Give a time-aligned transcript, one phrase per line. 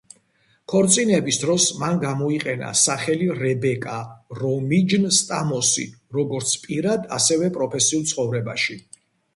[0.71, 3.99] ქორწინების დროს მან გამოიყენა სახელი რებეკა
[4.41, 5.89] რომიჯნ-სტამოსი,
[6.21, 8.83] როგორც პირად, ასევე პროფესიულ ცხოვრებაში.